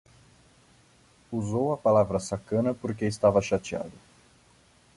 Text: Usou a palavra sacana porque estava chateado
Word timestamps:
Usou 1.31 1.71
a 1.71 1.77
palavra 1.77 2.17
sacana 2.19 2.73
porque 2.73 3.05
estava 3.05 3.39
chateado 3.39 3.93